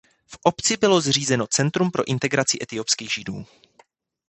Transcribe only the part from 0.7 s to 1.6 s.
bylo zřízeno